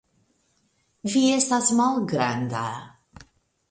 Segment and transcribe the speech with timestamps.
[1.15, 2.67] Vi estas malgranda.